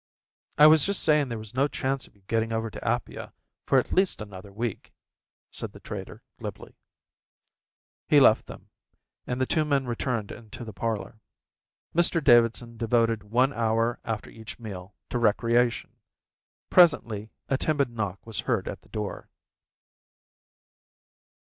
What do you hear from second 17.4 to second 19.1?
a timid knock was heard at the